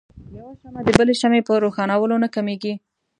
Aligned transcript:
يوه 0.37 0.51
شمعه 0.61 0.81
د 0.85 0.89
بلې 0.97 1.13
شمعې 1.21 1.41
په 1.47 1.53
روښانؤلو 1.63 2.15
نه 2.23 2.29
کميږي. 2.35 2.73